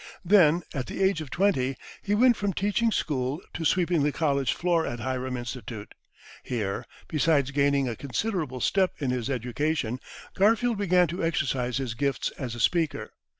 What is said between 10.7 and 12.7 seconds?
began to exercise his gifts as a